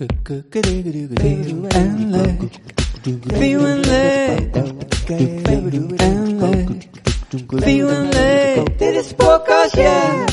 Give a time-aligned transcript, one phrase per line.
[0.00, 0.08] Veel
[1.68, 2.58] en leuk.
[3.36, 3.80] en
[6.38, 6.88] leuk.
[7.48, 8.78] Veel en leuk.
[8.78, 10.24] Dit is podcast, ja.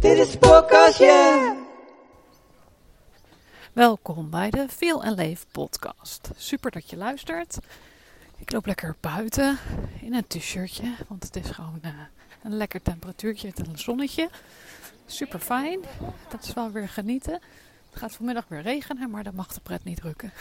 [0.00, 1.54] Dit is podcast, ja.
[3.72, 6.30] Welkom bij de Feel en Leef podcast.
[6.36, 7.58] Super dat je luistert.
[8.38, 9.58] Ik loop lekker buiten
[10.00, 11.90] in een t-shirtje, want het is gewoon uh,
[12.46, 14.30] een lekker temperatuurtje en een zonnetje.
[15.06, 15.80] Super fijn.
[16.28, 17.32] Dat is wel weer genieten.
[17.90, 20.32] Het gaat vanmiddag weer regenen, maar dat mag de pret niet drukken.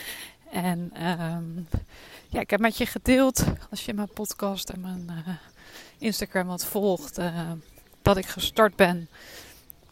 [0.50, 1.68] en um,
[2.28, 5.34] ja, ik heb met je gedeeld, als je mijn podcast en mijn uh,
[5.98, 7.50] Instagram wat volgt, uh,
[8.02, 9.08] dat ik gestart ben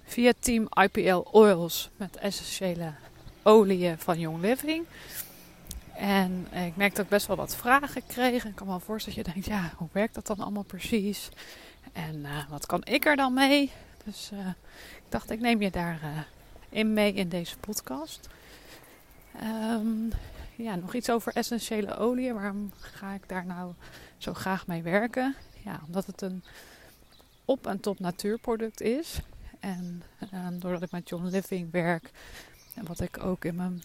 [0.04, 2.92] via Team IPL Oils met essentiële
[3.42, 4.84] oliën van Young Living.
[5.96, 8.44] En ik merkte dat ik best wel wat vragen kreeg.
[8.44, 11.28] Ik kan me wel voorstellen dat je denkt, ja, hoe werkt dat dan allemaal precies?
[11.92, 13.70] En uh, wat kan ik er dan mee?
[14.04, 14.46] Dus uh,
[14.96, 16.18] ik dacht, ik neem je daar uh,
[16.68, 18.28] in mee in deze podcast.
[19.42, 20.10] Um,
[20.56, 22.34] ja, nog iets over essentiële oliën.
[22.34, 23.72] Waarom ga ik daar nou
[24.18, 25.34] zo graag mee werken?
[25.64, 26.44] Ja, omdat het een
[27.44, 29.20] op- en top natuurproduct is.
[29.60, 30.02] En
[30.52, 32.10] doordat ik met John Living werk
[32.74, 33.82] en wat ik ook in mijn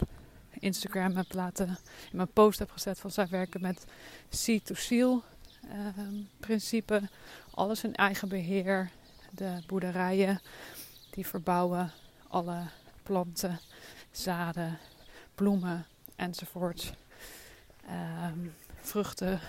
[0.59, 1.67] Instagram heb laten,
[2.11, 3.86] in mijn post heb gezet van zij werken met
[4.30, 5.23] seed to seal
[5.97, 7.02] um, principe.
[7.52, 8.89] Alles in eigen beheer.
[9.31, 10.41] De boerderijen
[11.09, 11.91] die verbouwen
[12.28, 12.63] alle
[13.03, 13.59] planten,
[14.11, 14.78] zaden,
[15.35, 15.85] bloemen
[16.16, 16.94] enzovoort.
[18.31, 19.39] Um, vruchten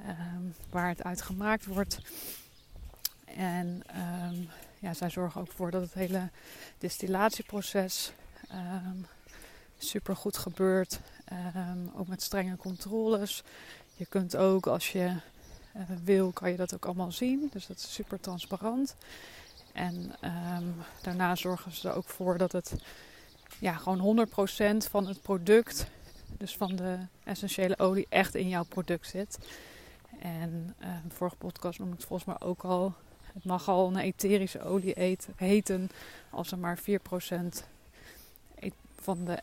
[0.00, 1.98] um, waar het uit gemaakt wordt.
[3.24, 3.82] En
[4.78, 6.30] ja, zij zorgen ook voor dat het hele
[6.78, 8.12] distillatieproces
[9.78, 11.00] super goed gebeurt.
[11.56, 13.42] Um, ook met strenge controles.
[13.94, 15.16] Je kunt ook als je
[15.76, 17.48] uh, wil, kan je dat ook allemaal zien.
[17.52, 18.96] Dus dat is super transparant.
[19.72, 20.14] En
[21.02, 22.74] daarna zorgen ze er ook voor dat het
[23.58, 25.86] ja, gewoon 100% van het product,
[26.38, 29.38] dus van de essentiële olie, echt in jouw product zit.
[30.20, 30.74] En
[31.08, 32.94] de vorige podcast noemde ik het volgens mij ook al.
[33.32, 35.90] Het mag al een etherische olie eten, heten
[36.30, 36.82] als er maar 4%
[38.58, 38.70] e-,
[39.00, 39.38] van de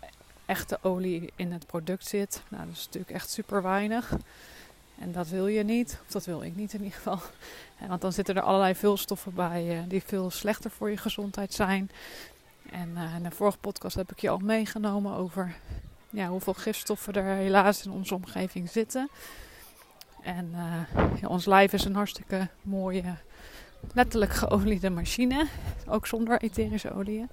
[0.46, 2.42] echte olie in het product zit.
[2.50, 4.14] Nou, dat is natuurlijk echt super weinig.
[5.00, 7.20] En dat wil je niet, of dat wil ik niet in ieder geval.
[7.90, 11.92] Want dan zitten er allerlei vulstoffen bij uh, die veel slechter voor je gezondheid zijn.
[12.72, 15.56] En uh, in de vorige podcast heb ik je al meegenomen over
[16.10, 19.10] ja, hoeveel gifstoffen er helaas in onze omgeving zitten.
[20.22, 20.52] En
[21.22, 23.16] ja, ons lijf is een hartstikke mooie,
[23.94, 25.48] letterlijk geoliede machine.
[25.88, 27.30] Ook zonder etherische oliën.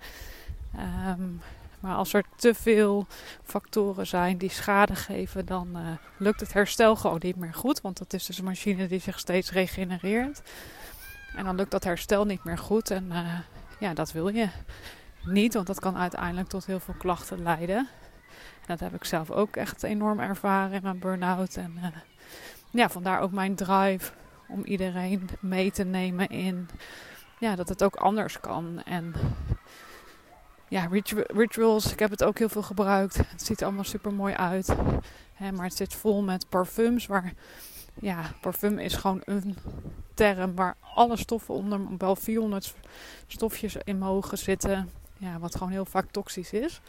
[1.08, 1.40] Um,
[1.80, 3.06] maar als er te veel
[3.42, 7.80] factoren zijn die schade geven, dan uh, lukt het herstel gewoon niet meer goed.
[7.80, 10.42] Want dat is dus een machine die zich steeds regenereert.
[11.36, 12.90] En dan lukt dat herstel niet meer goed.
[12.90, 13.38] En uh,
[13.78, 14.48] ja, dat wil je
[15.24, 17.88] niet, want dat kan uiteindelijk tot heel veel klachten leiden.
[18.60, 21.56] En dat heb ik zelf ook echt enorm ervaren in mijn burn-out.
[21.56, 21.86] En uh,
[22.70, 24.12] ja, vandaar ook mijn drive
[24.48, 26.68] om iedereen mee te nemen in
[27.38, 28.82] ja, dat het ook anders kan.
[28.82, 29.14] En
[30.70, 30.88] ja,
[31.26, 33.16] rituals, ik heb het ook heel veel gebruikt.
[33.16, 34.74] Het ziet er allemaal super mooi uit.
[35.34, 37.06] Hè, maar het zit vol met parfums.
[37.06, 37.32] Waar,
[37.94, 39.56] ja, parfum is gewoon een
[40.14, 42.74] term waar alle stoffen onder, wel 400
[43.26, 44.90] stofjes in mogen zitten.
[45.18, 46.80] Ja, wat gewoon heel vaak toxisch is.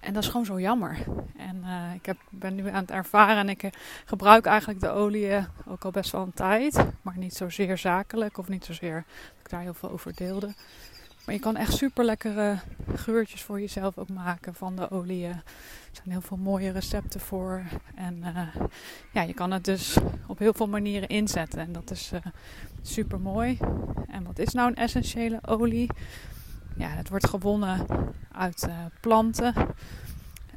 [0.00, 0.98] En dat is gewoon zo jammer.
[1.36, 3.70] En uh, ik heb, ben nu aan het ervaren en ik uh,
[4.04, 6.86] gebruik eigenlijk de olie ook al best wel een tijd.
[7.02, 10.54] Maar niet zozeer zakelijk of niet zozeer dat ik daar heel veel over deelde.
[11.28, 12.58] Maar je kan echt super lekkere
[12.94, 15.26] geurtjes voor jezelf ook maken van de olie.
[15.26, 15.42] Er
[15.92, 17.62] zijn heel veel mooie recepten voor.
[17.94, 18.64] En uh,
[19.12, 19.96] ja, je kan het dus
[20.26, 21.60] op heel veel manieren inzetten.
[21.60, 22.20] En dat is uh,
[22.82, 23.58] super mooi.
[24.10, 25.90] En wat is nou een essentiële olie?
[26.76, 27.86] Ja, het wordt gewonnen
[28.32, 29.54] uit uh, planten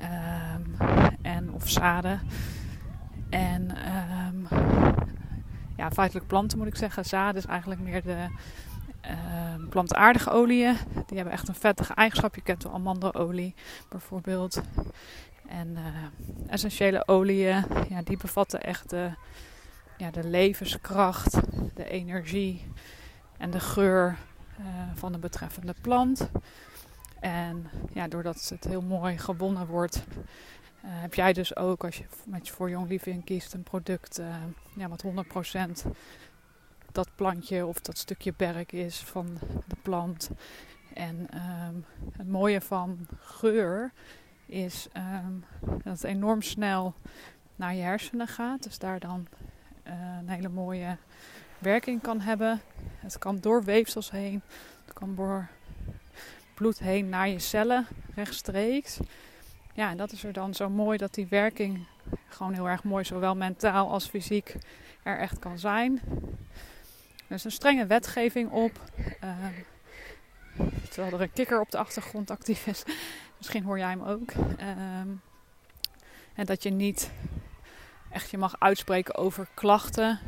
[0.01, 0.75] um,
[1.21, 2.19] en of zaden.
[3.29, 3.71] En
[4.27, 4.47] um,
[5.77, 7.05] ja, feitelijk planten moet ik zeggen.
[7.05, 8.27] Zaden is eigenlijk meer de
[9.05, 10.77] uh, plantaardige oliën.
[11.05, 12.35] Die hebben echt een vettige eigenschap.
[12.35, 13.53] Je kent wel amandelolie
[13.89, 14.61] bijvoorbeeld.
[15.47, 15.85] En uh,
[16.47, 19.11] essentiële oliën, ja, die bevatten echt de,
[19.97, 21.39] ja, de levenskracht,
[21.73, 22.67] de energie
[23.37, 24.17] en de geur
[24.59, 24.65] uh,
[24.95, 26.29] van de betreffende plant.
[27.19, 30.01] En ja, doordat het heel mooi gewonnen wordt, uh,
[30.83, 34.21] heb jij dus ook, als je met je voor Young kiest, een product
[34.75, 35.03] ja, wat
[35.85, 35.91] 100%
[36.91, 40.29] dat plantje of dat stukje berk is van de plant.
[40.93, 41.27] En
[41.67, 41.85] um,
[42.17, 43.91] het mooie van geur
[44.45, 45.43] is um,
[45.83, 46.93] dat het enorm snel
[47.55, 48.63] naar je hersenen gaat.
[48.63, 49.27] Dus daar dan
[49.87, 50.97] uh, een hele mooie
[51.59, 52.61] werking kan hebben.
[52.95, 54.41] Het kan door weefsels heen,
[54.85, 55.47] het kan door
[56.53, 58.99] bloed heen naar je cellen rechtstreeks.
[59.73, 61.85] Ja, en dat is er dan zo mooi dat die werking
[62.29, 64.55] gewoon heel erg mooi, zowel mentaal als fysiek,
[65.03, 66.01] er echt kan zijn.
[67.31, 68.71] Er is een strenge wetgeving op.
[69.19, 69.53] Ehm,
[70.89, 72.83] terwijl er een kikker op de achtergrond actief is.
[73.37, 74.31] Misschien hoor jij hem ook.
[74.57, 75.09] Ehm,
[76.33, 77.11] en dat je niet
[78.09, 80.19] echt je mag uitspreken over klachten.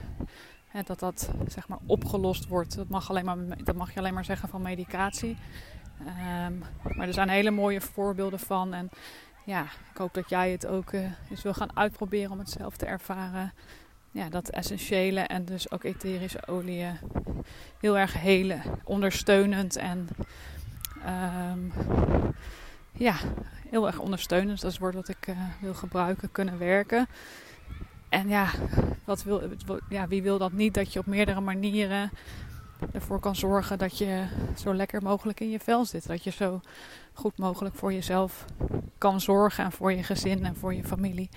[0.71, 2.75] En dat dat zeg maar opgelost wordt.
[2.75, 5.37] Dat mag, alleen maar, dat mag je alleen maar zeggen van medicatie.
[6.05, 6.57] Ehm,
[6.97, 8.73] maar er zijn hele mooie voorbeelden van.
[8.73, 8.89] En
[9.45, 12.77] ja, ik hoop dat jij het ook uh, eens wil gaan uitproberen om het zelf
[12.77, 13.53] te ervaren.
[14.13, 16.97] Ja, dat essentiële en dus ook etherische oliën
[17.79, 20.07] heel erg helen, ondersteunend en
[21.51, 21.71] um,
[22.91, 23.15] ja,
[23.69, 24.61] heel erg ondersteunend.
[24.61, 27.07] Dat is het woord wat ik uh, wil gebruiken, kunnen werken.
[28.09, 28.49] En ja,
[29.03, 29.41] wat wil,
[29.89, 30.73] ja, wie wil dat niet?
[30.73, 32.11] Dat je op meerdere manieren
[32.91, 34.25] ervoor kan zorgen dat je
[34.57, 36.07] zo lekker mogelijk in je vel zit.
[36.07, 36.61] Dat je zo
[37.13, 38.45] goed mogelijk voor jezelf
[38.97, 41.29] kan zorgen en voor je gezin en voor je familie.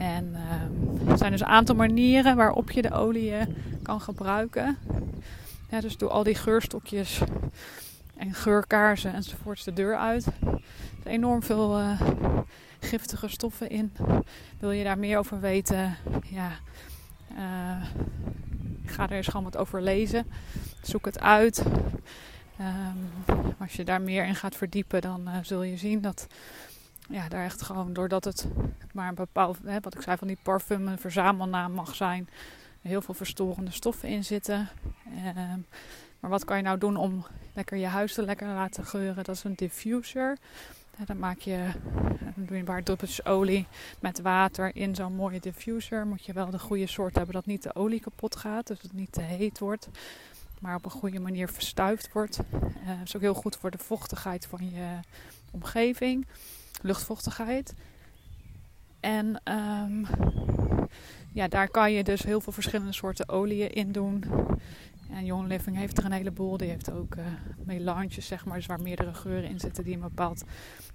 [0.00, 0.34] En
[1.04, 3.32] uh, er zijn dus een aantal manieren waarop je de olie
[3.82, 4.78] kan gebruiken.
[5.70, 7.20] Ja, dus doe al die geurstokjes
[8.16, 10.26] en geurkaarsen enzovoorts de deur uit.
[10.26, 10.60] Er
[11.02, 12.00] zijn enorm veel uh,
[12.80, 13.92] giftige stoffen in.
[14.58, 15.96] Wil je daar meer over weten?
[16.24, 16.50] Ja,
[17.32, 17.84] uh,
[18.84, 20.26] ga er eens gewoon wat over lezen.
[20.82, 21.64] Zoek het uit.
[22.60, 26.26] Um, als je daar meer in gaat verdiepen, dan zul je zien dat
[27.10, 28.46] ja, daar echt gewoon doordat het
[28.92, 32.28] maar een bepaald, hè, wat ik zei van die parfum, een verzamelnaam mag zijn,
[32.80, 34.68] heel veel verstorende stoffen in zitten.
[35.36, 35.66] Um,
[36.20, 39.24] maar wat kan je nou doen om lekker je huis te lekker laten geuren?
[39.24, 40.38] Dat is een diffuser.
[41.06, 41.70] dan maak je,
[42.20, 43.66] dan doe je een paar druppeltjes olie
[44.00, 46.06] met water in zo'n mooie diffuser.
[46.06, 48.92] Moet je wel de goede soort hebben dat niet de olie kapot gaat, dus het
[48.92, 49.88] niet te heet wordt.
[50.60, 52.40] Maar op een goede manier verstuifd wordt.
[52.84, 54.98] Uh, is ook heel goed voor de vochtigheid van je
[55.50, 56.26] omgeving,
[56.82, 57.74] luchtvochtigheid.
[59.00, 60.06] En um,
[61.32, 64.24] ja, daar kan je dus heel veel verschillende soorten oliën in doen.
[65.10, 66.56] En Young Living heeft er een heleboel.
[66.56, 67.24] Die heeft ook uh,
[67.64, 70.44] melanges, zeg maar, dus waar meerdere geuren in zitten die een bepaald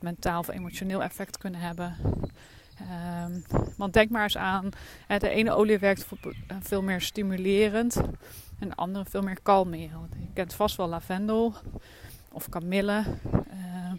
[0.02, 1.96] mentaal of emotioneel effect kunnen hebben.
[3.26, 3.44] Um,
[3.78, 4.70] want denk maar eens aan,
[5.18, 6.06] de ene olie werkt
[6.48, 7.96] eh, veel meer stimulerend
[8.60, 10.14] en de andere veel meer kalmerend.
[10.20, 11.54] Je kent vast wel lavendel
[12.32, 13.04] of kamille.
[13.34, 13.92] Uh,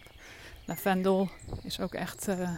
[0.66, 1.28] lavendel
[1.62, 2.50] is ook echt uh,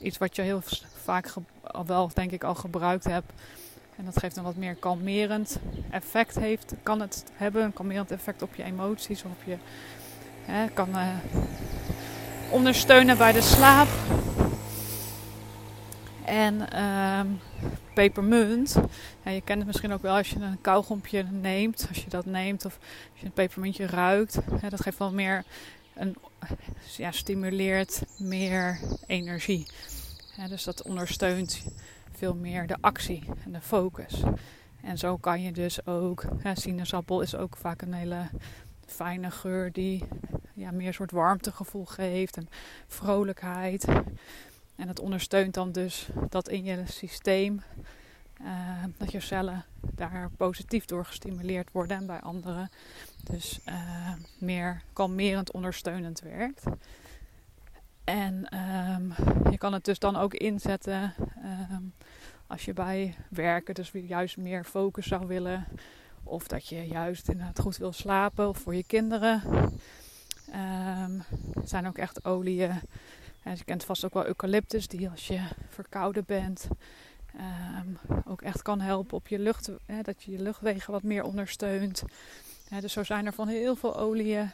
[0.00, 0.62] iets wat je heel
[1.02, 1.32] vaak
[1.62, 3.32] al wel, denk ik, al gebruikt hebt
[3.96, 5.58] en dat geeft een wat meer kalmerend
[5.90, 6.38] effect.
[6.38, 9.56] Heeft, kan het hebben, een kalmerend effect op je emoties of op je.
[10.44, 11.08] Hè, kan uh,
[12.50, 13.88] ondersteunen bij de slaap.
[16.24, 17.40] En um,
[17.94, 18.76] pepermunt.
[19.24, 21.86] Je kent het misschien ook wel als je een kauwgompje neemt.
[21.88, 22.78] Als je dat neemt of
[23.12, 24.38] als je een pepermuntje ruikt.
[24.60, 25.44] Hè, dat geeft wel meer
[25.94, 26.16] een,
[26.96, 29.66] ja, stimuleert meer energie.
[30.48, 31.62] dus dat ondersteunt
[32.12, 34.22] veel meer de actie en de focus.
[34.82, 38.28] En zo kan je dus ook, ja, sinaasappel is ook vaak een hele
[38.86, 40.04] fijne geur die
[40.54, 42.48] ja, meer soort warmtegevoel geeft en
[42.86, 43.84] vrolijkheid.
[44.76, 47.62] En dat ondersteunt dan dus dat in je systeem,
[48.44, 49.64] uh, dat je cellen
[49.94, 52.70] daar positief door gestimuleerd worden en bij anderen
[53.24, 56.62] dus uh, meer kalmerend ondersteunend werkt.
[58.04, 58.58] En
[58.94, 59.14] um,
[59.50, 61.14] je kan het dus dan ook inzetten
[61.70, 61.92] um,
[62.46, 65.66] als je bij werken dus juist meer focus zou willen.
[66.22, 69.42] Of dat je juist inderdaad goed wil slapen of voor je kinderen.
[70.48, 71.22] Um,
[71.54, 72.80] er zijn ook echt oliën.
[73.42, 76.68] En je kent vast ook wel eucalyptus, die als je verkouden bent,
[77.36, 79.70] um, ook echt kan helpen op je lucht.
[79.86, 82.02] Hè, dat je je luchtwegen wat meer ondersteunt.
[82.80, 84.50] Dus zo zijn er van heel veel oliën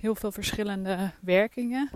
[0.00, 1.90] heel veel verschillende werkingen.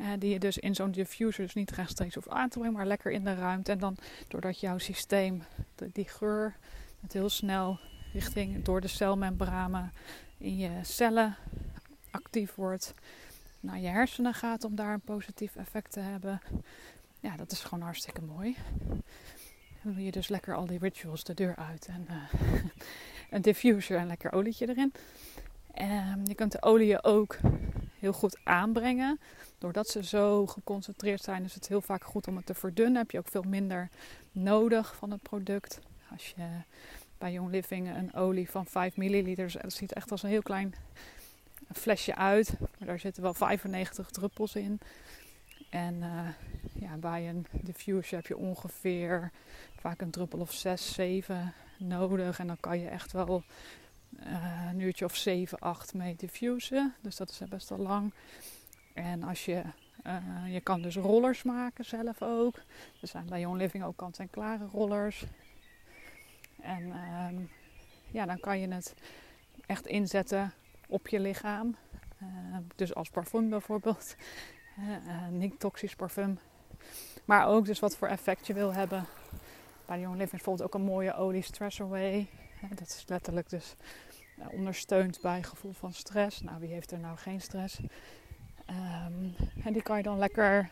[0.00, 2.86] Uh, die je dus in zo'n diffuser dus niet rechtstreeks hoeft aan te brengen, maar
[2.86, 3.72] lekker in de ruimte.
[3.72, 3.96] En dan
[4.28, 5.42] doordat jouw systeem
[5.92, 6.56] die geur
[7.12, 7.78] heel snel
[8.12, 9.92] richting door de celmembranen
[10.38, 11.36] in je cellen
[12.10, 12.94] actief wordt,
[13.60, 16.40] naar je hersenen gaat om daar een positief effect te hebben.
[17.20, 18.56] Ja, dat is gewoon hartstikke mooi.
[19.82, 22.40] Dan doe je dus lekker al die rituals de deur uit en uh,
[23.30, 24.92] een diffuser en lekker olietje erin.
[25.72, 27.36] En je kunt de olie ook
[27.98, 29.20] heel goed aanbrengen.
[29.58, 32.96] Doordat ze zo geconcentreerd zijn, is het heel vaak goed om het te verdunnen.
[32.96, 33.88] Heb je ook veel minder
[34.32, 35.80] nodig van het product.
[36.10, 36.46] Als je
[37.18, 40.74] bij Young Living een olie van 5 milliliter, dat ziet echt als een heel klein
[41.72, 42.56] flesje uit.
[42.60, 44.80] Maar daar zitten wel 95 druppels in.
[45.68, 46.28] En uh,
[46.72, 49.30] ja, bij een diffuser heb je ongeveer
[49.80, 52.38] vaak een druppel of 6, 7 nodig.
[52.38, 53.42] En dan kan je echt wel
[54.20, 56.94] uh, een uurtje of 7, 8 mee diffusen.
[57.00, 58.12] Dus dat is best wel lang.
[58.94, 59.62] En als je,
[60.06, 62.56] uh, je kan dus rollers maken zelf ook.
[63.00, 65.24] Er zijn bij Young Living ook kant-en-klare rollers.
[66.60, 67.50] En um,
[68.10, 68.94] ja, dan kan je het
[69.66, 70.52] echt inzetten
[70.88, 71.76] op je lichaam.
[72.22, 74.16] Uh, dus als parfum bijvoorbeeld.
[75.30, 76.38] Niet toxisch parfum.
[77.24, 79.04] Maar ook dus wat voor effect je wil hebben.
[79.86, 82.26] Bij Young Living is ook een mooie olie Stress Away.
[82.68, 83.74] Dat is letterlijk dus
[84.50, 86.42] ondersteunt bij gevoel van stress.
[86.42, 87.80] Nou, wie heeft er nou geen stress?
[88.70, 90.70] Um, en die kan je dan lekker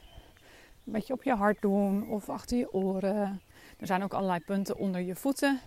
[0.84, 3.40] een beetje op je hart doen of achter je oren.
[3.78, 5.60] Er zijn ook allerlei punten onder je voeten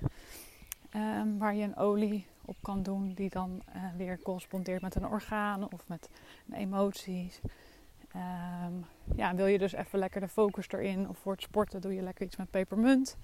[0.95, 3.63] um, waar je een olie op kan doen, die dan
[3.97, 6.09] weer correspondeert met een orgaan of met
[6.51, 7.39] emoties.
[8.15, 8.85] Um,
[9.15, 12.01] ja, wil je dus even lekker de focus erin of voor het sporten doe je
[12.01, 13.17] lekker iets met pepermunt.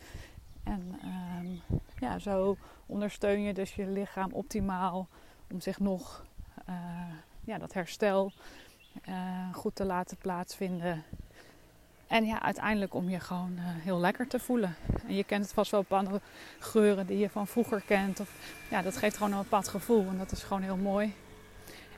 [0.63, 0.99] En
[1.43, 1.61] um,
[1.99, 5.07] ja, zo ondersteun je dus je lichaam optimaal
[5.51, 6.25] om zich nog
[6.69, 6.75] uh,
[7.43, 8.31] ja, dat herstel
[9.09, 11.03] uh, goed te laten plaatsvinden.
[12.07, 14.75] En ja, uiteindelijk om je gewoon uh, heel lekker te voelen.
[15.07, 16.21] En je kent het vast wel andere
[16.59, 18.19] geuren die je van vroeger kent.
[18.19, 18.29] Of,
[18.69, 21.13] ja, dat geeft gewoon een bepaald gevoel en dat is gewoon heel mooi.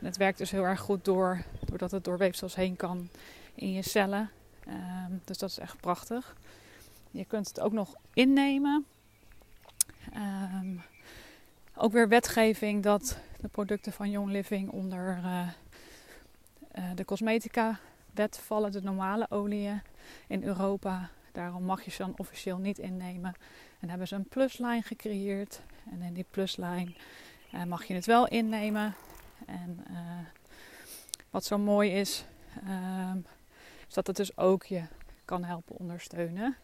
[0.01, 3.09] Het werkt dus heel erg goed door, doordat het door weefsels heen kan
[3.55, 4.29] in je cellen.
[4.67, 6.35] Um, dus dat is echt prachtig.
[7.11, 8.85] Je kunt het ook nog innemen.
[10.15, 10.81] Um,
[11.75, 15.47] ook weer wetgeving dat de producten van Young Living onder uh,
[16.77, 17.79] uh, de cosmetica
[18.13, 19.81] wet vallen, de normale oliën
[20.27, 21.09] in Europa.
[21.31, 23.33] Daarom mag je ze dan officieel niet innemen.
[23.79, 25.61] En hebben ze een pluslijn gecreëerd.
[25.91, 26.95] En in die pluslijn
[27.53, 28.95] uh, mag je het wel innemen.
[29.45, 29.85] En
[31.29, 32.25] wat zo mooi is,
[32.65, 33.17] ehm,
[33.87, 34.83] is dat het dus ook je
[35.25, 36.55] kan helpen ondersteunen.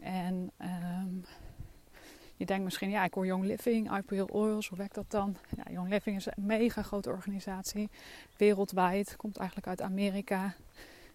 [0.00, 1.24] En um,
[2.36, 5.36] je denkt misschien, ja, ik hoor Young Living, IPL Oils, hoe werkt dat dan?
[5.70, 7.90] Young Living is een mega grote organisatie,
[8.36, 10.54] wereldwijd, komt eigenlijk uit Amerika.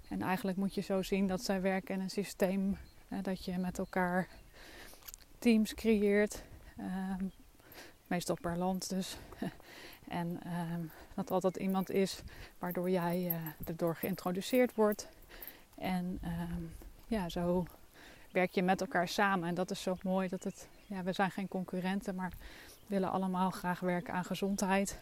[0.09, 3.57] En eigenlijk moet je zo zien dat zij werken in een systeem eh, dat je
[3.57, 4.27] met elkaar
[5.39, 6.43] teams creëert.
[6.79, 7.31] Um,
[8.07, 9.17] meestal per land dus.
[10.07, 10.39] en
[10.73, 12.21] um, dat altijd iemand is
[12.59, 13.35] waardoor jij uh,
[13.65, 15.07] erdoor geïntroduceerd wordt.
[15.75, 16.73] En um,
[17.07, 17.65] ja, zo
[18.31, 19.47] werk je met elkaar samen.
[19.47, 22.31] En dat is zo mooi dat het, ja, we zijn geen concurrenten, maar
[22.87, 24.99] willen allemaal graag werken aan gezondheid.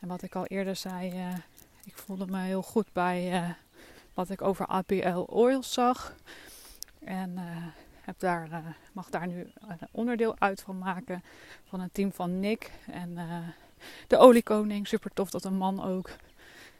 [0.00, 1.36] En wat ik al eerder zei, uh,
[1.84, 3.50] ik voelde me heel goed bij uh,
[4.14, 6.14] wat ik over APL Oils zag.
[7.04, 7.38] En
[8.00, 11.22] heb daar, mag daar nu een onderdeel uit van maken
[11.64, 12.70] van een team van Nick.
[12.86, 13.18] En
[14.06, 16.10] de oliekoning, super tof dat een man ook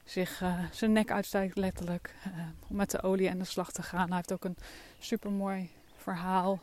[0.05, 2.15] zich uh, zijn nek uitsteekt, letterlijk.
[2.27, 2.33] Uh,
[2.69, 4.07] om met de olie aan de slag te gaan.
[4.07, 4.57] Hij heeft ook een
[4.99, 6.61] super mooi verhaal.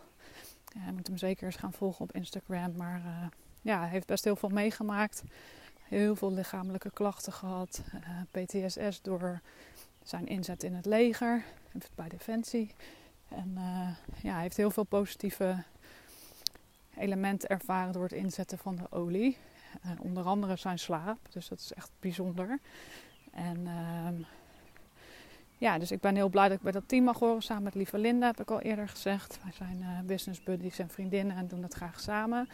[0.86, 2.76] Je moet hem zeker eens gaan volgen op Instagram.
[2.76, 3.28] Maar uh,
[3.62, 5.24] ja, hij heeft best heel veel meegemaakt.
[5.84, 7.82] Heel veel lichamelijke klachten gehad.
[8.32, 9.42] PTSS door
[10.04, 11.44] zijn inzet in het leger.
[11.96, 12.72] Bij Defensie.
[13.30, 13.58] En
[14.22, 15.64] ja, hij heeft heel veel positieve
[16.98, 19.38] elementen ervaren door het inzetten van de olie.
[20.00, 21.18] Onder andere zijn slaap.
[21.30, 22.60] Dus dat is echt bijzonder.
[23.32, 23.68] En
[24.08, 24.26] um,
[25.58, 27.42] ja, dus ik ben heel blij dat ik bij dat team mag horen.
[27.42, 29.40] Samen met lieve Linda, heb ik al eerder gezegd.
[29.44, 32.50] Wij zijn uh, business buddies en vriendinnen en doen dat graag samen.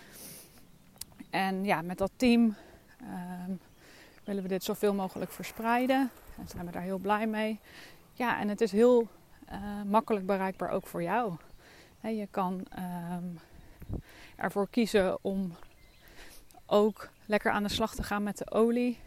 [1.30, 2.56] En ja, met dat team
[3.02, 3.60] um,
[4.24, 6.10] willen we dit zoveel mogelijk verspreiden.
[6.38, 7.60] En zijn we daar heel blij mee.
[8.14, 9.08] Ja, en het is heel
[9.52, 11.34] uh, makkelijk bereikbaar ook voor jou.
[12.00, 12.66] He, je kan
[13.14, 13.40] um,
[14.36, 15.56] ervoor kiezen om
[16.72, 19.00] ook lekker aan de slag te gaan met de olie.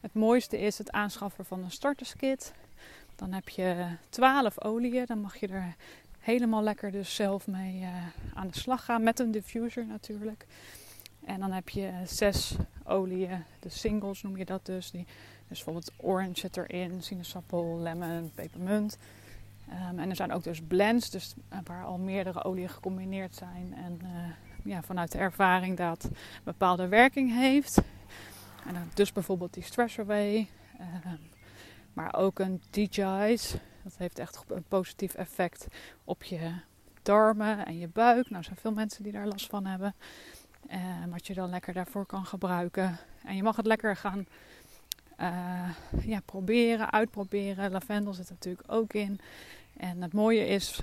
[0.00, 2.52] Het mooiste is het aanschaffen van een starterskit.
[3.16, 5.06] Dan heb je 12 oliën.
[5.06, 5.74] Dan mag je er
[6.18, 7.88] helemaal lekker dus zelf mee uh,
[8.34, 9.02] aan de slag gaan.
[9.02, 10.46] Met een diffuser natuurlijk.
[11.24, 13.44] En dan heb je zes oliën.
[13.60, 14.90] De singles noem je dat dus.
[14.90, 15.06] Die,
[15.48, 17.02] dus bijvoorbeeld orange zit erin.
[17.02, 18.98] Sinaasappel, lemon, pepermunt.
[19.90, 21.10] Um, en er zijn ook dus blends.
[21.10, 23.74] Dus uh, waar al meerdere oliën gecombineerd zijn.
[23.76, 24.08] En uh,
[24.64, 26.10] ja, vanuit de ervaring dat
[26.44, 27.80] bepaalde werking heeft.
[28.66, 30.48] En dus bijvoorbeeld die Stress Away.
[30.80, 30.86] Uh,
[31.92, 33.54] maar ook een DJ's.
[33.82, 35.66] Dat heeft echt een positief effect
[36.04, 36.52] op je
[37.02, 38.30] darmen en je buik.
[38.30, 39.94] Nou, zijn veel mensen die daar last van hebben.
[40.70, 40.76] Uh,
[41.08, 42.98] wat je dan lekker daarvoor kan gebruiken.
[43.24, 44.26] En je mag het lekker gaan
[45.20, 45.68] uh,
[46.00, 47.70] ja, proberen, uitproberen.
[47.70, 49.20] Lavendel zit er natuurlijk ook in.
[49.80, 50.80] En het mooie is,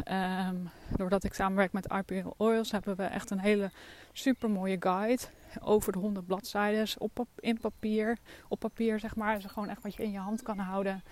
[0.49, 3.71] um, doordat ik samenwerk met IPL Oils, hebben we echt een hele
[4.11, 5.23] super mooie guide.
[5.61, 8.17] Over de 100 bladzijden op, in papier.
[8.47, 9.35] Op papier, zeg maar.
[9.35, 11.03] Dus gewoon echt wat je in je hand kan houden.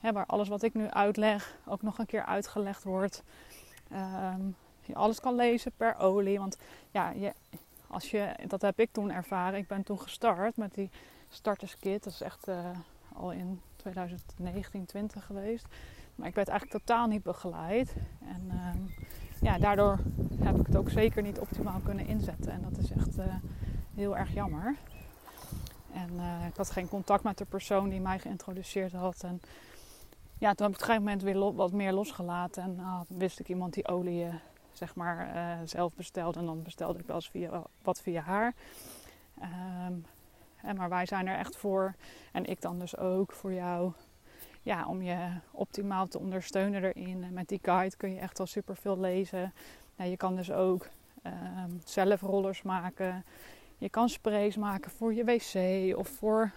[0.00, 3.22] waar alles wat ik nu uitleg ook nog een keer uitgelegd wordt.
[3.92, 6.38] Um, je alles kan lezen per olie.
[6.38, 6.58] Want
[6.90, 7.32] ja, je,
[7.86, 9.58] als je, dat heb ik toen ervaren.
[9.58, 10.90] Ik ben toen gestart met die
[11.28, 12.04] starterskit.
[12.04, 12.70] Dat is echt uh,
[13.12, 15.66] al in 2019, 20 geweest.
[16.16, 17.94] Maar ik werd eigenlijk totaal niet begeleid.
[18.20, 18.94] En uh,
[19.40, 19.98] ja, daardoor
[20.40, 22.52] heb ik het ook zeker niet optimaal kunnen inzetten.
[22.52, 23.24] En dat is echt uh,
[23.94, 24.76] heel erg jammer.
[25.92, 29.22] En uh, ik had geen contact met de persoon die mij geïntroduceerd had.
[29.22, 29.40] En
[30.38, 32.62] ja, toen heb ik op een gegeven moment weer wat meer losgelaten.
[32.62, 34.26] En uh, wist ik iemand die olie
[34.72, 35.28] zeg maar
[35.64, 36.38] zelf bestelde.
[36.38, 38.54] En dan bestelde ik wel eens via, wat via haar.
[39.88, 40.04] Um,
[40.66, 41.94] en maar wij zijn er echt voor.
[42.32, 43.92] En ik dan dus ook voor jou
[44.66, 47.26] ja, om je optimaal te ondersteunen erin.
[47.32, 49.52] Met die guide kun je echt al super veel lezen.
[49.96, 50.88] je kan dus ook
[51.22, 53.24] ehm, zelf rollers maken.
[53.78, 56.52] Je kan sprays maken voor je wc of voor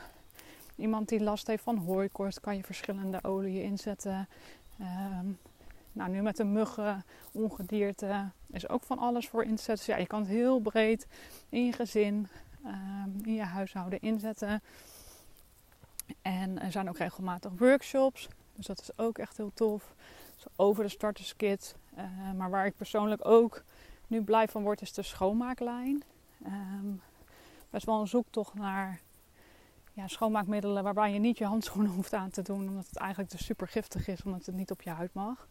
[0.76, 2.40] iemand die last heeft van hooikoorts.
[2.40, 4.28] Kan je verschillende oliën inzetten.
[4.80, 5.28] Ehm,
[5.92, 9.76] nou, nu met de muggen, ongedierte is ook van alles voor inzetten.
[9.76, 11.08] Dus ja, je kan het heel breed
[11.50, 12.28] in je gezin,
[12.66, 14.62] um, in je huishouden inzetten.
[16.22, 18.28] En er zijn ook regelmatig workshops.
[18.56, 19.94] Dus dat is ook echt heel tof.
[20.56, 21.76] Over de starterskit.
[21.98, 23.64] Uh, maar waar ik persoonlijk ook
[24.08, 26.04] nu blij van word, is de schoonmaaklijn.
[26.46, 27.02] Um,
[27.70, 29.00] best wel een zoektocht naar
[29.94, 32.68] ja, schoonmaakmiddelen waarbij je niet je handschoenen hoeft aan te doen.
[32.68, 35.48] Omdat het eigenlijk dus super giftig is, omdat het niet op je huid mag.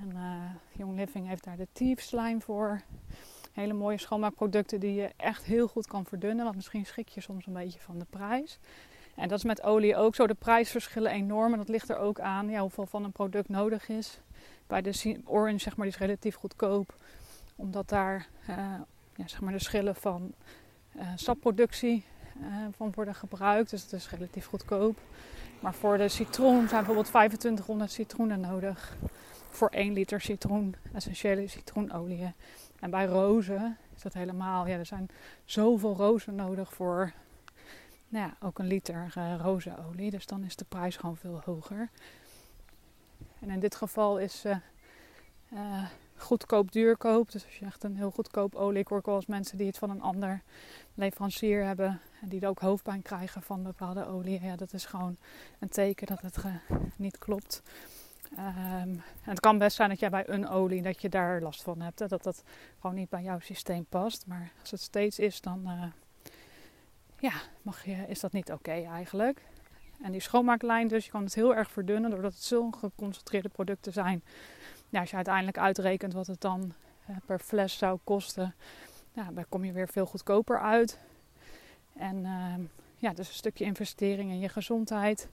[0.00, 2.80] En uh, Young Living heeft daar de Thieves Slime voor.
[3.52, 6.44] Hele mooie schoonmaakproducten die je echt heel goed kan verdunnen.
[6.44, 8.58] Want misschien schrik je soms een beetje van de prijs.
[9.14, 10.26] En dat is met olie ook zo.
[10.26, 11.52] De prijsverschillen enorm.
[11.52, 14.18] En dat ligt er ook aan ja, hoeveel van een product nodig is.
[14.66, 16.94] Bij de Orange zeg maar, die is relatief goedkoop.
[17.56, 18.56] Omdat daar uh,
[19.14, 20.32] ja, zeg maar de schillen van
[20.96, 22.04] uh, sapproductie
[22.40, 23.70] uh, van worden gebruikt.
[23.70, 24.98] Dus het is relatief goedkoop.
[25.60, 28.96] Maar voor de citroen zijn bijvoorbeeld 2500 citroenen nodig.
[29.48, 32.32] Voor 1 liter citroen, essentiële citroenolie.
[32.80, 34.66] En bij rozen is dat helemaal.
[34.66, 35.08] Ja, er zijn
[35.44, 37.12] zoveel rozen nodig voor
[38.14, 40.10] nou ja, ook een liter uh, rozenolie.
[40.10, 41.90] Dus dan is de prijs gewoon veel hoger.
[43.40, 44.44] En in dit geval is
[45.52, 47.32] uh, goedkoop duurkoop.
[47.32, 48.80] Dus als je echt een heel goedkoop olie...
[48.80, 50.42] Ik hoor wel eens mensen die het van een ander
[50.94, 52.00] leverancier hebben...
[52.20, 54.42] en die er ook hoofdpijn krijgen van bepaalde olie.
[54.42, 55.16] Ja, dat is gewoon
[55.58, 56.36] een teken dat het
[56.96, 57.62] niet klopt.
[58.82, 61.80] Um, het kan best zijn dat jij bij een olie dat je daar last van
[61.80, 62.08] hebt.
[62.08, 62.44] Dat dat
[62.80, 64.26] gewoon niet bij jouw systeem past.
[64.26, 65.92] Maar als het steeds is, dan
[67.24, 67.32] ja,
[67.62, 69.42] mag je, is dat niet oké eigenlijk.
[70.02, 73.92] En die schoonmaaklijn dus, je kan het heel erg verdunnen doordat het zo'n geconcentreerde producten
[73.92, 74.22] zijn.
[74.88, 76.72] Ja, als je uiteindelijk uitrekent wat het dan
[77.26, 78.54] per fles zou kosten,
[79.12, 80.98] ja, dan kom je weer veel goedkoper uit.
[81.96, 82.54] En uh,
[82.96, 85.28] ja, dus een stukje investering in je gezondheid.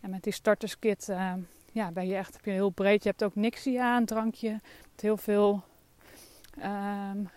[0.00, 1.32] En met die starterskit uh,
[1.72, 3.02] ja, ben je echt heb je heel breed.
[3.02, 4.50] Je hebt ook Nixia, een drankje
[4.90, 5.62] met heel veel
[6.64, 7.28] um,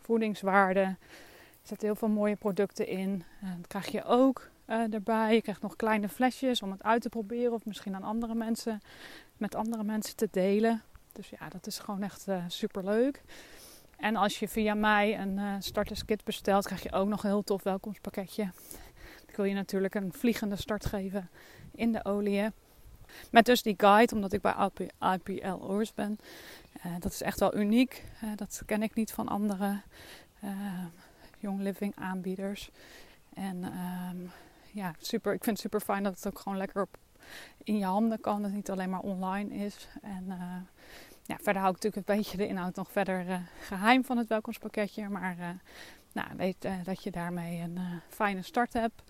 [0.00, 0.96] voedingswaarde.
[1.66, 3.24] Zitten heel veel mooie producten in.
[3.44, 5.34] Uh, dat krijg je ook uh, erbij.
[5.34, 8.80] Je krijgt nog kleine flesjes om het uit te proberen of misschien aan andere mensen,
[9.36, 10.82] met andere mensen te delen.
[11.12, 13.22] Dus ja, dat is gewoon echt uh, super leuk.
[13.96, 17.44] En als je via mij een uh, starterskit bestelt, krijg je ook nog een heel
[17.44, 18.50] tof welkomstpakketje.
[19.26, 21.30] Ik wil je natuurlijk een vliegende start geven
[21.74, 22.50] in de olie.
[23.30, 26.18] Met dus die guide, omdat ik bij IPL Oors ben.
[26.98, 28.04] Dat is echt wel uniek.
[28.36, 29.80] Dat ken ik niet van andere
[31.38, 32.70] Young Living aanbieders.
[33.34, 34.30] En um,
[34.72, 36.86] ja, super, ik vind het super fijn dat het ook gewoon lekker
[37.64, 38.36] in je handen kan.
[38.36, 39.88] Dat het niet alleen maar online is.
[40.02, 40.56] En uh,
[41.22, 44.28] ja, verder hou ik natuurlijk een beetje de inhoud nog verder uh, geheim van het
[44.28, 45.08] welkomstpakketje.
[45.08, 45.48] Maar uh,
[46.12, 49.02] nou, weet dat je daarmee een fijne start hebt.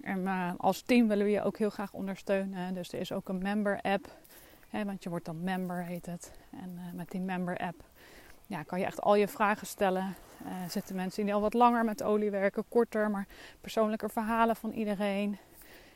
[0.00, 0.26] En
[0.56, 2.74] als team willen we je ook heel graag ondersteunen.
[2.74, 4.16] Dus er is ook een member app.
[4.68, 6.32] Hè, want je wordt dan member heet het.
[6.50, 7.87] En met die member app
[8.48, 10.16] ja, kan je echt al je vragen stellen.
[10.42, 13.26] Uh, zitten mensen die al wat langer met olie werken, korter, maar
[13.60, 15.38] persoonlijke verhalen van iedereen.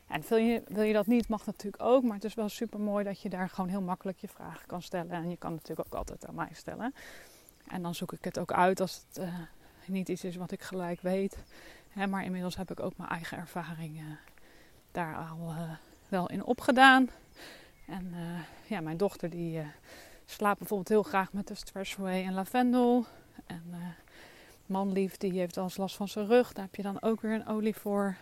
[0.06, 2.02] En wil je, wil je dat niet, mag natuurlijk ook.
[2.02, 4.82] Maar het is wel super mooi dat je daar gewoon heel makkelijk je vragen kan
[4.82, 5.10] stellen.
[5.10, 6.94] En je kan natuurlijk ook altijd aan mij stellen.
[7.68, 9.34] En dan zoek ik het ook uit als het uh,
[9.86, 11.36] niet iets is wat ik gelijk weet.
[11.88, 14.18] Hè, maar inmiddels heb ik ook mijn eigen ervaringen
[14.90, 15.54] daar al
[16.08, 17.08] wel in opgedaan.
[17.86, 18.14] En
[18.66, 19.62] ja, mijn dochter die
[20.32, 23.04] slaapt bijvoorbeeld heel graag met de Stressway en lavendel.
[23.46, 23.76] En uh,
[24.66, 26.52] manlief die heeft wel eens last van zijn rug.
[26.52, 28.16] Daar heb je dan ook weer een olie voor.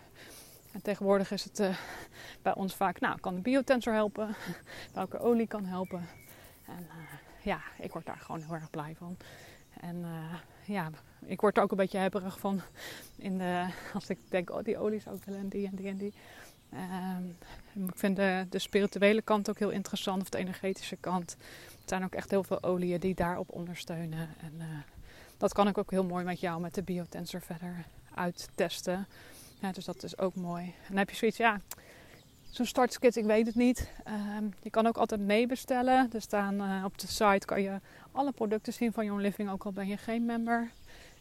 [0.71, 1.77] En tegenwoordig is het uh,
[2.41, 4.35] bij ons vaak, nou, kan de biotensor helpen?
[4.93, 6.07] Welke olie kan helpen?
[6.67, 9.17] En uh, ja, ik word daar gewoon heel erg blij van.
[9.79, 10.05] En
[10.65, 10.89] ja,
[11.25, 12.61] ik word er ook een beetje hebberig van.
[13.17, 15.87] In de, als ik denk, oh, die olie zou ik willen en die en die
[15.87, 16.13] en die.
[16.73, 21.37] Uh, ik vind de, de, spirituele kant ook heel interessant, of de energetische kant
[21.91, 24.29] zijn ook echt heel veel oliën die daarop ondersteunen.
[24.39, 24.65] En uh,
[25.37, 29.07] dat kan ik ook heel mooi met jou met de biotensor verder uittesten.
[29.59, 30.63] Ja, dus dat is ook mooi.
[30.63, 31.59] En dan heb je zoiets, ja,
[32.49, 33.91] zo'n startskit, ik weet het niet.
[34.37, 36.09] Um, je kan ook altijd meebestellen.
[36.13, 37.79] Er staan uh, op de site kan je
[38.11, 40.71] alle producten zien van Young Living, ook al ben je geen member.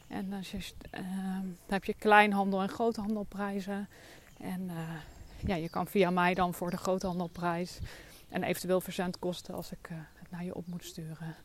[0.09, 1.01] En als je, uh,
[1.43, 3.89] dan heb je kleinhandel en groothandelprijzen.
[4.41, 4.79] En uh,
[5.47, 7.79] ja, je kan via mij dan voor de groothandelprijs
[8.29, 9.91] en eventueel verzendkosten als ik
[10.31, 11.37] naar je op moet sturen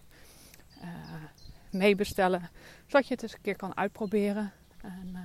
[1.71, 2.49] meebestellen.
[2.85, 4.51] Zodat je het eens een keer kan uitproberen.
[4.81, 5.17] En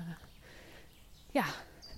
[1.31, 1.45] ja,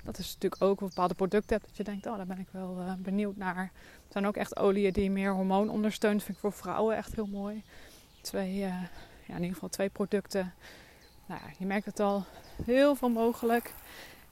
[0.05, 2.49] dat is natuurlijk ook een bepaalde producten hebt dat je denkt, oh, daar ben ik
[2.51, 3.57] wel uh, benieuwd naar.
[3.57, 3.71] Er
[4.09, 6.21] zijn ook echt oliën die meer hormoon ondersteunen.
[6.21, 7.65] Vind ik voor vrouwen echt heel mooi.
[8.21, 8.89] Twee, ja,
[9.27, 10.55] in ieder geval twee producten.
[11.27, 12.25] Nou, je merkt het al,
[12.65, 13.75] heel veel mogelijk.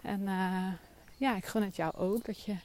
[0.02, 0.22] En
[1.16, 2.56] ja, ik gun het jou ook dat je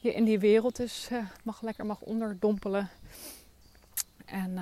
[0.00, 1.08] je in die wereld dus
[1.44, 2.90] mag lekker mag onderdompelen.
[4.30, 4.58] En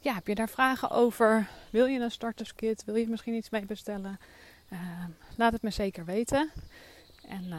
[0.00, 1.48] ja, heb je daar vragen over?
[1.70, 2.84] Wil je een starterskit?
[2.84, 4.18] Wil je misschien iets mee bestellen?
[4.72, 5.04] Uh,
[5.36, 6.50] laat het me zeker weten.
[7.28, 7.56] En uh,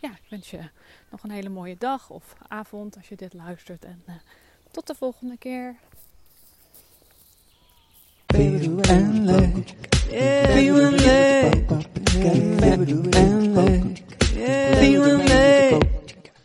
[0.00, 0.68] ja, ik wens je
[1.10, 3.84] nog een hele mooie dag of avond als je dit luistert.
[3.84, 4.14] En uh,
[4.70, 5.76] tot de volgende keer.